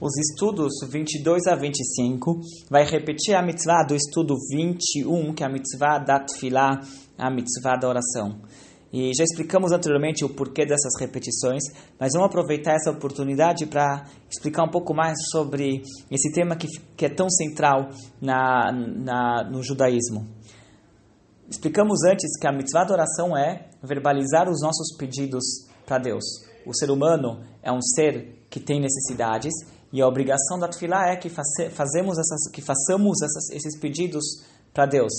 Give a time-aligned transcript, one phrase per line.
[0.00, 5.50] os estudos 22 a 25, vai repetir a mitzvah do estudo 21, que é a
[5.50, 6.80] mitzvah da tefillah,
[7.16, 8.40] a mitzvah da oração.
[8.92, 11.64] E já explicamos anteriormente o porquê dessas repetições,
[11.98, 16.66] mas vamos aproveitar essa oportunidade para explicar um pouco mais sobre esse tema que,
[16.96, 17.88] que é tão central
[18.20, 20.26] na, na, no judaísmo.
[21.48, 25.44] Explicamos antes que a mitzvah da oração é verbalizar os nossos pedidos
[25.86, 26.24] para Deus.
[26.66, 29.52] O ser humano é um ser que tem necessidades
[29.92, 34.24] e a obrigação da tefilá é que, fazemos essas, que façamos essas, esses pedidos
[34.72, 35.12] para Deus.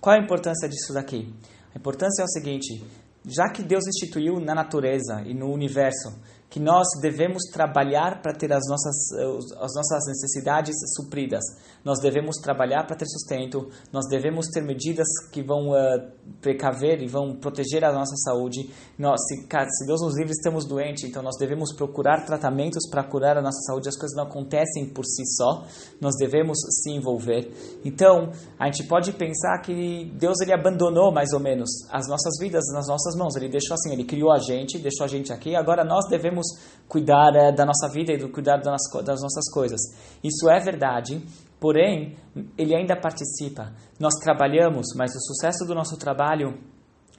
[0.00, 1.32] Qual a importância disso daqui?
[1.74, 2.84] A importância é o seguinte:
[3.24, 6.12] já que Deus instituiu na natureza e no universo
[6.52, 9.10] que nós devemos trabalhar para ter as nossas,
[9.58, 11.42] as nossas necessidades supridas.
[11.82, 16.12] Nós devemos trabalhar para ter sustento, nós devemos ter medidas que vão uh,
[16.42, 18.68] precaver e vão proteger a nossa saúde.
[18.98, 23.38] Nós, se, se Deus nos livre, estamos doentes, então nós devemos procurar tratamentos para curar
[23.38, 23.88] a nossa saúde.
[23.88, 25.64] As coisas não acontecem por si só,
[26.02, 27.50] nós devemos se envolver.
[27.82, 32.64] Então, a gente pode pensar que Deus ele abandonou mais ou menos as nossas vidas
[32.74, 33.34] nas nossas mãos.
[33.36, 36.72] Ele deixou assim, ele criou a gente, deixou a gente aqui, agora nós devemos devemos
[36.88, 38.82] cuidar é, da nossa vida e do cuidar das,
[39.20, 39.80] nossas coisas.
[40.22, 41.24] Isso é verdade,
[41.58, 42.16] porém,
[42.58, 43.72] ele ainda participa.
[43.98, 46.58] Nós trabalhamos, mas o sucesso do nosso trabalho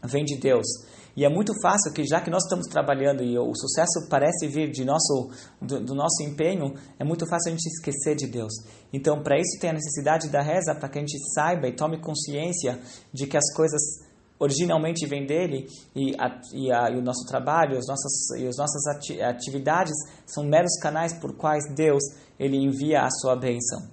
[0.03, 0.65] vem de Deus.
[1.15, 4.71] E é muito fácil que, já que nós estamos trabalhando e o sucesso parece vir
[4.71, 5.29] de nosso,
[5.61, 8.51] do, do nosso empenho, é muito fácil a gente esquecer de Deus.
[8.91, 12.01] Então, para isso tem a necessidade da reza, para que a gente saiba e tome
[12.01, 12.79] consciência
[13.13, 13.79] de que as coisas
[14.43, 18.57] originalmente vem dele e, a, e, a, e o nosso trabalho, as nossas, e as
[18.57, 22.03] nossas ati atividades são meros canais por quais Deus
[22.39, 23.92] ele envia a sua bênção.